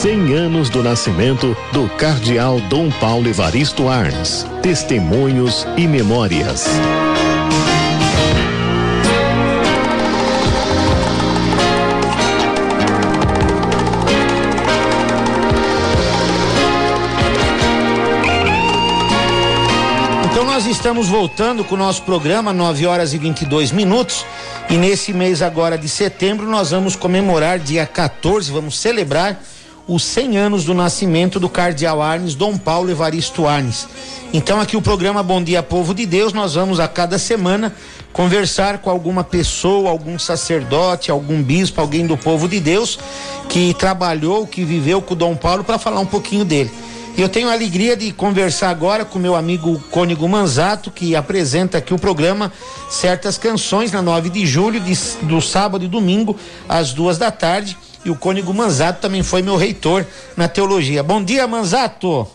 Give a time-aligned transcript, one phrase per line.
[0.00, 4.46] 100 anos do nascimento do cardeal Dom Paulo Evaristo Arns.
[4.62, 6.66] Testemunhos e memórias.
[20.30, 24.24] Então nós estamos voltando com o nosso programa 9 horas e 22 minutos
[24.70, 29.42] e nesse mês agora de setembro nós vamos comemorar dia 14, vamos celebrar
[29.88, 33.88] os 100 anos do nascimento do cardeal Arnes Dom Paulo Evaristo Arnes.
[34.34, 37.74] Então aqui o programa Bom Dia Povo de Deus, nós vamos a cada semana
[38.12, 42.98] conversar com alguma pessoa, algum sacerdote, algum bispo, alguém do povo de Deus
[43.48, 46.70] que trabalhou, que viveu com Dom Paulo para falar um pouquinho dele.
[47.16, 51.92] Eu tenho a alegria de conversar agora com meu amigo Cônigo Manzato, que apresenta aqui
[51.92, 52.52] o programa
[52.90, 56.36] Certas Canções na 9 de julho, de, do sábado e domingo,
[56.68, 57.76] às duas da tarde.
[58.08, 60.02] E o Cônigo Manzato também foi meu reitor
[60.34, 61.02] na teologia.
[61.02, 62.26] Bom dia, Manzato.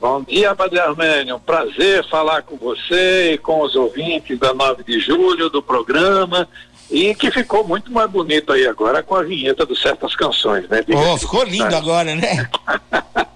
[0.00, 1.38] Bom dia, Padre Armênio.
[1.38, 6.48] Prazer falar com você e com os ouvintes da 9 de julho do programa.
[6.90, 10.84] E que ficou muito mais bonito aí agora com a vinheta do Certas Canções, né?
[10.92, 12.48] Oh, ficou lindo agora, né?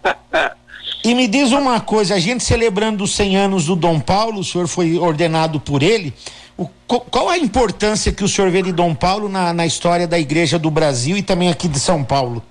[1.04, 4.44] E me diz uma coisa, a gente celebrando os 100 anos do Dom Paulo, o
[4.44, 6.14] senhor foi ordenado por ele.
[6.56, 10.18] O, qual a importância que o senhor vê de Dom Paulo na, na história da
[10.18, 12.42] Igreja do Brasil e também aqui de São Paulo?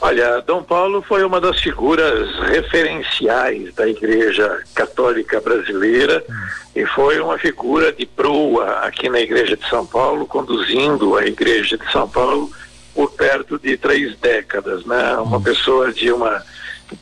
[0.00, 6.24] Olha, Dom Paulo foi uma das figuras referenciais da Igreja Católica Brasileira
[6.74, 11.78] e foi uma figura de proa aqui na Igreja de São Paulo, conduzindo a Igreja
[11.78, 12.50] de São Paulo
[12.92, 15.16] por perto de três décadas, né?
[15.18, 15.42] Uma hum.
[15.42, 16.42] pessoa de uma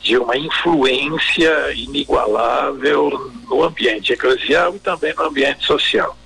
[0.01, 6.17] de uma influência inigualável no ambiente eclesial e também no ambiente social.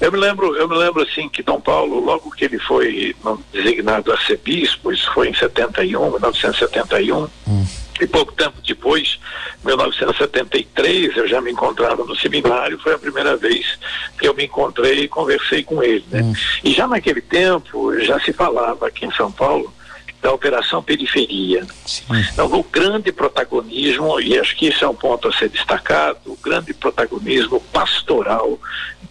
[0.00, 3.16] Eu me lembro, eu me lembro assim que Dom Paulo, logo que ele foi
[3.52, 7.66] designado arcebispo, isso foi em 71, 1971, hum.
[8.00, 9.18] e pouco tempo depois,
[9.64, 13.78] 1973, eu já me encontrava no seminário, foi a primeira vez
[14.18, 16.04] que eu me encontrei e conversei com ele.
[16.10, 16.22] Né?
[16.22, 16.32] Hum.
[16.62, 19.72] E já naquele tempo já se falava aqui em São Paulo
[20.20, 21.66] da Operação Periferia.
[21.86, 22.04] Sim.
[22.32, 26.36] Então, o grande protagonismo, e acho que esse é um ponto a ser destacado, o
[26.36, 28.58] grande protagonismo pastoral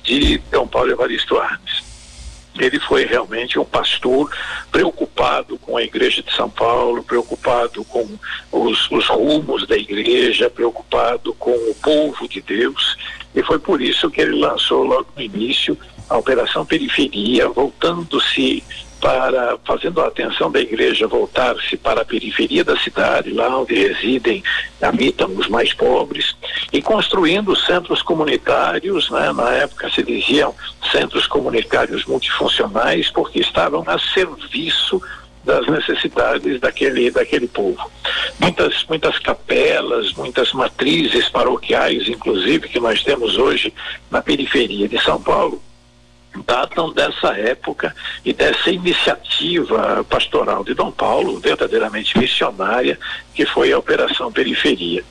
[0.04, 1.86] de Dom Paulo Evaristo Arnes.
[2.60, 4.32] Ele foi realmente um pastor
[4.72, 8.08] preocupado com a Igreja de São Paulo, preocupado com
[8.52, 12.98] os, os rumos da Igreja, preocupado com o povo de Deus,
[13.36, 15.78] e foi por isso que ele lançou logo no início
[16.10, 18.64] a Operação Periferia, voltando-se
[19.00, 24.44] para fazendo a atenção da igreja voltar-se para a periferia da cidade, lá onde residem,
[24.82, 26.36] habitam os mais pobres,
[26.74, 29.32] e construindo centros comunitários, né?
[29.34, 30.54] na época se diziam
[30.92, 35.02] centros comunitários multifuncionais, porque estavam a serviço
[35.44, 37.90] das necessidades daquele daquele povo.
[38.38, 43.74] Muitas muitas capelas, muitas matrizes paroquiais, inclusive que nós temos hoje
[44.12, 45.62] na periferia de São Paulo,
[46.46, 53.00] datam dessa época e dessa iniciativa pastoral de Dom Paulo, verdadeiramente missionária,
[53.34, 55.04] que foi a Operação Periferia.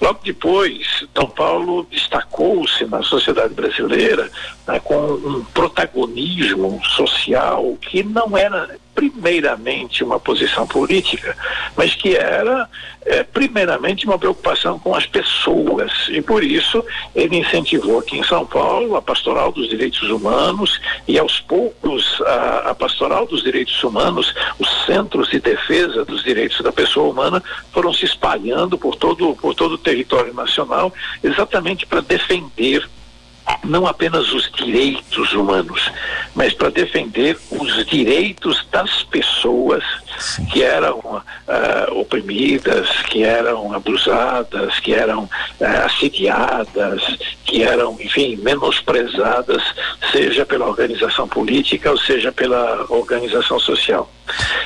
[0.00, 4.30] Logo depois, Dom Paulo destacou-se na sociedade brasileira
[4.66, 11.36] né, com um protagonismo social que não era primeiramente uma posição política,
[11.76, 12.68] mas que era
[13.04, 15.90] é, primeiramente uma preocupação com as pessoas.
[16.08, 16.84] E por isso
[17.14, 22.70] ele incentivou aqui em São Paulo a pastoral dos direitos humanos e aos poucos a,
[22.70, 27.92] a pastoral dos direitos humanos, os centros de defesa dos direitos da pessoa humana foram
[27.92, 32.88] se espalhando por todo, por todo o território nacional, exatamente para defender
[33.62, 35.90] não apenas os direitos humanos,
[36.34, 39.84] mas para defender os direitos das pessoas
[40.18, 40.44] Sim.
[40.46, 47.02] que eram uh, oprimidas, que eram abusadas, que eram uh, assediadas,
[47.44, 49.62] que eram, enfim, menosprezadas,
[50.10, 54.10] seja pela organização política ou seja pela organização social.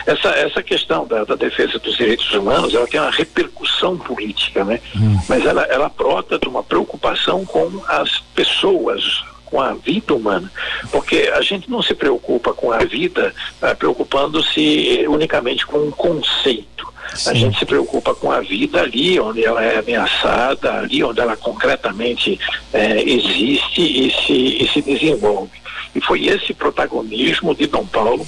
[0.06, 4.80] Essa, essa questão da, da defesa dos direitos humanos, ela tem uma repercussão política, né?
[4.96, 5.18] Hum.
[5.28, 10.50] Mas ela, ela brota de uma preocupação com as pessoas, com a vida humana,
[10.90, 16.86] porque a gente não se preocupa com a vida uh, preocupando-se unicamente com um conceito.
[17.14, 17.30] Sim.
[17.30, 21.36] A gente se preocupa com a vida ali onde ela é ameaçada, ali onde ela
[21.36, 22.38] concretamente
[22.72, 25.50] eh, existe e se, e se desenvolve.
[25.94, 28.26] E foi esse protagonismo de Dom Paulo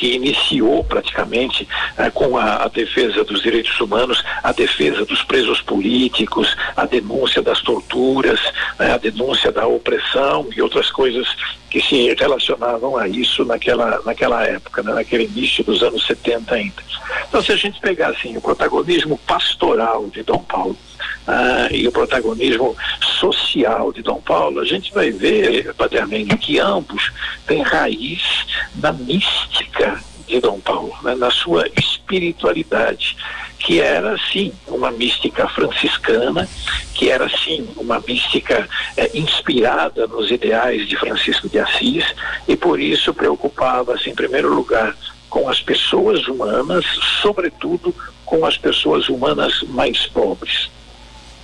[0.00, 1.68] que iniciou praticamente
[1.98, 7.42] eh, com a, a, defesa dos direitos humanos, a defesa dos presos políticos, a denúncia
[7.42, 8.40] das torturas,
[8.78, 11.28] eh, a denúncia da opressão e outras coisas
[11.68, 14.94] que se relacionavam a isso naquela, naquela época, né?
[14.94, 16.82] naquele início dos anos 70 ainda.
[17.28, 20.78] Então, se a gente pegar assim, o protagonismo pastoral de Dom Paulo
[21.26, 26.58] ah, e o protagonismo social de Dom Paulo, a gente vai ver, Padre Armênio, que
[26.58, 27.12] ambos
[27.46, 28.46] têm raiz
[28.80, 31.14] na mística de Dom Paulo, né?
[31.14, 33.16] na sua espiritualidade
[33.60, 36.48] que era sim uma mística franciscana,
[36.94, 38.66] que era sim uma mística
[38.96, 42.04] eh, inspirada nos ideais de Francisco de Assis
[42.48, 44.96] e por isso preocupava-se em primeiro lugar
[45.28, 46.84] com as pessoas humanas,
[47.22, 47.94] sobretudo
[48.24, 50.70] com as pessoas humanas mais pobres.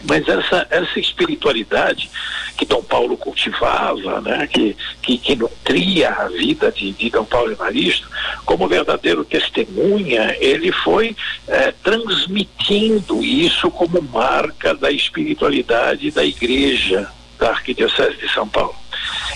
[0.05, 2.11] Mas essa, essa espiritualidade
[2.57, 7.53] que Dom Paulo cultivava, né, que, que, que nutria a vida de, de Dom Paulo
[7.53, 8.09] Evaristo,
[8.45, 11.17] como verdadeiro testemunha, ele foi
[11.49, 18.75] eh, transmitindo isso como marca da espiritualidade da igreja da Arquidiocese de São Paulo.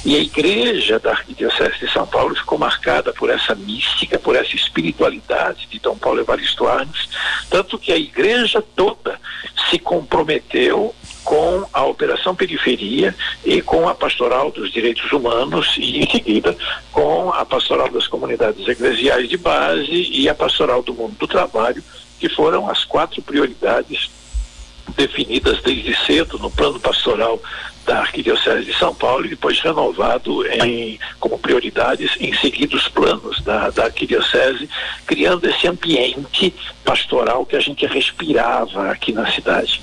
[0.04, 4.56] E a igreja da Arquidiocese de São Paulo ficou marcada por essa mística, por essa
[4.56, 7.08] espiritualidade de Dom Paulo Evaristo Arnes,
[7.50, 9.20] tanto que a igreja toda
[9.70, 10.94] se comprometeu
[11.25, 13.14] com a Operação Periferia
[13.44, 16.56] e com a Pastoral dos Direitos Humanos e, em seguida,
[16.90, 21.82] com a Pastoral das Comunidades Eclesiais de Base e a Pastoral do Mundo do Trabalho,
[22.19, 24.11] que foram as quatro prioridades
[24.96, 27.40] definidas desde cedo no plano pastoral
[27.87, 33.71] da Arquidiocese de São Paulo e depois renovado em, como prioridades em seguidos planos da,
[33.71, 34.69] da Arquidiocese,
[35.06, 36.55] criando esse ambiente
[36.85, 39.81] pastoral que a gente respirava aqui na cidade.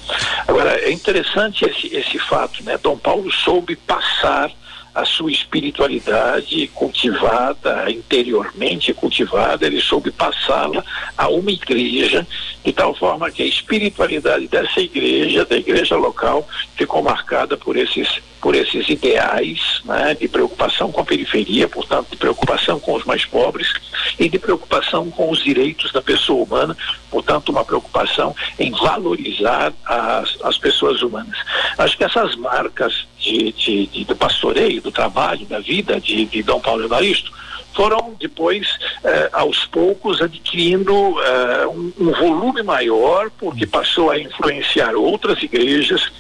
[0.47, 2.77] Agora, é interessante esse, esse fato, né?
[2.81, 4.51] Dom Paulo soube passar
[4.97, 10.83] a sua espiritualidade cultivada, interiormente cultivada, ele soube passá-la
[11.15, 12.25] a uma igreja,
[12.65, 18.25] de tal forma que a espiritualidade dessa igreja, da igreja local, ficou marcada por esses
[18.41, 23.25] por esses ideais né, de preocupação com a periferia, portanto, de preocupação com os mais
[23.25, 23.73] pobres
[24.19, 26.77] e de preocupação com os direitos da pessoa humana,
[27.09, 31.37] portanto, uma preocupação em valorizar as, as pessoas humanas.
[31.79, 36.41] Acho que essas marcas de, de, de do pastoreio, do trabalho, da vida de, de
[36.41, 37.31] Dom Paulo Evaristo,
[37.73, 44.95] foram depois, eh, aos poucos, adquirindo eh, um, um, volume maior, porque passou a influenciar
[44.95, 46.11] outras igrejas,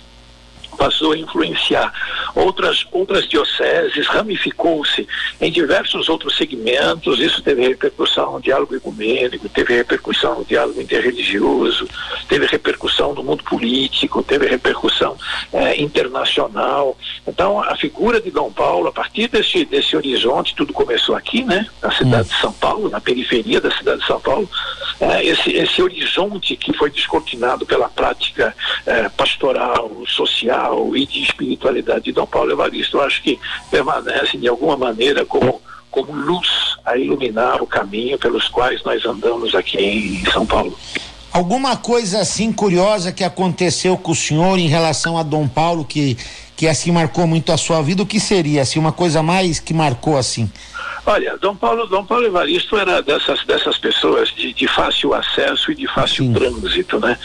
[0.77, 1.91] passou a influenciar
[2.37, 5.07] outras, outras dioceses, ramificou-se
[5.41, 11.87] em diversos outros segmentos, isso teve repercussão no diálogo ecumênico, teve repercussão no diálogo interreligioso,
[12.29, 15.17] teve repercussão no mundo político, teve repercussão
[15.51, 16.95] eh, internacional.
[17.27, 21.67] Então, a figura de Dom Paulo, a partir desse, desse horizonte, tudo começou aqui, né,
[21.81, 22.33] na cidade hum.
[22.33, 24.49] de São Paulo, na periferia da cidade de São Paulo,
[24.99, 28.55] eh, esse, esse horizonte que foi descortinado pela prática
[28.85, 33.39] eh, pastoral, social, e de espiritualidade de Dom Paulo Evaristo, eu acho que
[33.71, 39.55] permanece de alguma maneira como, como luz a iluminar o caminho pelos quais nós andamos
[39.55, 40.77] aqui em São Paulo.
[41.31, 46.17] Alguma coisa assim curiosa que aconteceu com o senhor em relação a Dom Paulo que
[46.57, 49.75] que assim marcou muito a sua vida, o que seria assim uma coisa mais que
[49.75, 50.51] marcou assim?
[51.05, 55.75] Olha, Dom Paulo, Dom Paulo Evaristo era dessas dessas pessoas de, de fácil acesso e
[55.75, 56.33] de fácil Sim.
[56.33, 57.17] trânsito, né?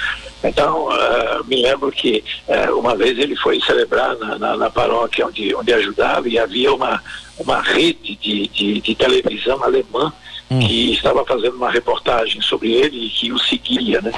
[0.45, 5.27] Então, uh, me lembro que uh, uma vez ele foi celebrar na, na, na, paróquia
[5.27, 7.03] onde, onde ajudava e havia uma,
[7.39, 10.13] uma rede de, de, de televisão alemã
[10.51, 10.59] hum.
[10.61, 14.13] que estava fazendo uma reportagem sobre ele e que o seguia, né?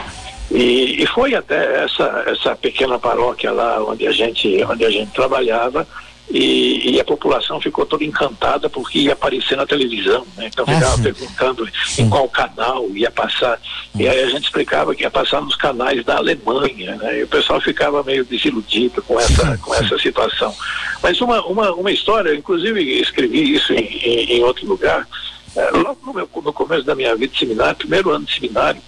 [0.50, 5.10] E, e foi até essa, essa pequena paróquia lá onde a gente, onde a gente
[5.12, 5.86] trabalhava,
[6.30, 10.46] e, e, a população ficou toda encantada porque ia aparecer na televisão, né?
[10.46, 12.02] Então ficava ah, perguntando sim.
[12.02, 13.60] em qual canal ia passar.
[13.94, 17.20] E aí a gente explicava que ia passar nos canais da Alemanha, né?
[17.20, 20.54] E o pessoal ficava meio desiludido com essa, com essa situação.
[21.02, 25.06] Mas uma, uma, uma história, inclusive escrevi isso em, em, em outro lugar,
[25.54, 28.80] é, logo no, meu, no começo da minha vida de seminário, primeiro ano de seminário,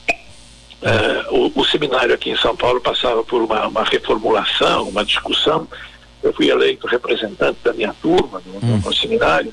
[0.83, 5.67] é, o, o, seminário aqui em São Paulo passava por uma, uma reformulação, uma discussão
[6.27, 8.93] eu fui eleito representante da minha turma no, hum.
[8.93, 9.53] seminário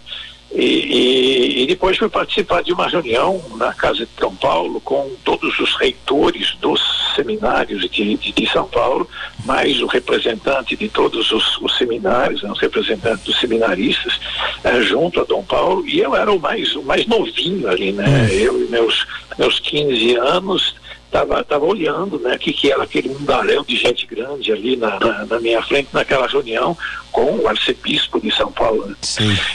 [0.53, 5.09] e, e, e, depois fui participar de uma reunião na Casa de São Paulo com
[5.23, 6.79] todos os reitores dos
[7.15, 9.09] seminários de, de, de São Paulo,
[9.45, 14.19] mais o representante de todos os, os seminários, né, os representantes dos seminaristas,
[14.63, 18.05] eh, junto a Dom Paulo, e eu era o mais, o mais novinho ali, né?
[18.07, 18.27] Hum.
[18.27, 19.07] Eu e meus,
[19.39, 20.75] meus 15 anos,
[21.13, 25.25] estava tava olhando, né, que que era aquele mundaréu de gente grande ali na, na,
[25.25, 26.75] na, minha frente naquela reunião
[27.11, 28.87] com o arcebispo de São Paulo.
[28.87, 28.95] Né?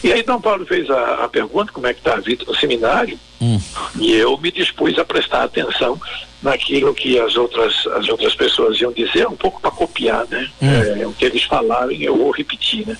[0.04, 2.54] E aí São Paulo fez a, a, pergunta como é que está a vida no
[2.54, 3.60] seminário hum.
[3.98, 6.00] e eu me dispus a prestar atenção
[6.40, 10.48] naquilo que as outras as outras pessoas iam dizer, um pouco para copiar, né?
[10.62, 11.00] Hum.
[11.02, 12.96] É, o que eles falaram eu vou repetir, né?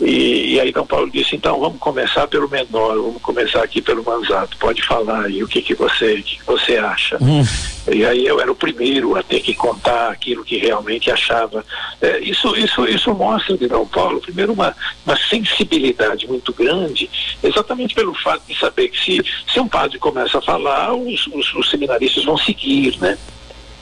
[0.00, 4.04] E, e, aí Dom Paulo disse, então vamos começar pelo menor, vamos começar aqui pelo
[4.04, 7.16] Manzato, pode falar aí o que, que, você, que, que você acha.
[7.20, 7.42] Hum.
[7.90, 11.64] E aí eu era o primeiro a ter que contar aquilo que realmente achava.
[12.02, 14.76] É, isso, isso, isso mostra de Dom Paulo, primeiro, uma,
[15.06, 17.08] uma sensibilidade muito grande,
[17.42, 21.54] exatamente pelo fato de saber que se, se um padre começa a falar, os, os,
[21.54, 23.16] os seminaristas vão seguir, né?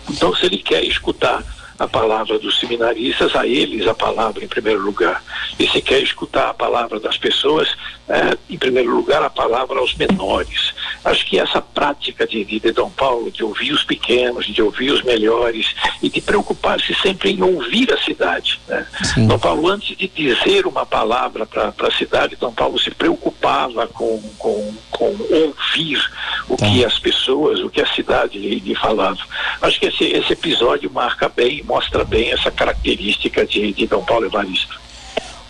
[0.08, 1.42] Então, se ele quer escutar
[1.78, 5.22] a palavra dos seminaristas, a eles a palavra em primeiro lugar.
[5.58, 7.74] E se quer escutar a palavra das pessoas,
[8.08, 10.74] é, em primeiro lugar, a palavra aos menores.
[11.04, 14.90] Acho que essa prática de, de, de Dom Paulo, de ouvir os pequenos, de ouvir
[14.90, 18.58] os melhores e de preocupar-se sempre em ouvir a cidade.
[18.66, 18.86] Né?
[19.26, 24.18] Dom Paulo, antes de dizer uma palavra para a cidade, Dom Paulo se preocupava com,
[24.38, 26.02] com, com ouvir
[26.48, 26.66] o tá.
[26.66, 29.18] que as pessoas, o que a cidade lhe, lhe falava.
[29.60, 34.26] Acho que esse, esse episódio marca bem, mostra bem essa característica de, de Dom Paulo
[34.26, 34.80] Evaristo.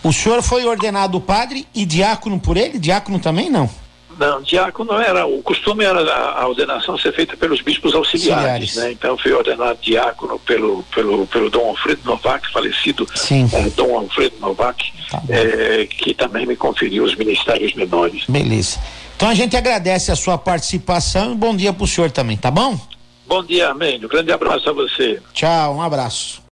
[0.03, 2.77] O senhor foi ordenado padre e diácono por ele?
[2.77, 3.69] Diácono também não?
[4.17, 5.25] Não, diácono era.
[5.25, 8.75] O costume era a, ordenação ser feita pelos bispos auxiliares, auxiliares.
[8.75, 8.91] né?
[8.91, 14.91] Então fui ordenado diácono pelo, pelo, pelo Dom Alfredo Novak, falecido é, Dom Alfredo Novak,
[15.09, 18.23] tá é, que também me conferiu os ministérios menores.
[18.27, 18.79] Beleza.
[19.15, 22.51] Então a gente agradece a sua participação e bom dia para o senhor também, tá
[22.51, 22.79] bom?
[23.27, 23.97] Bom dia, amém.
[24.03, 25.19] Um grande abraço a você.
[25.33, 26.43] Tchau, um abraço.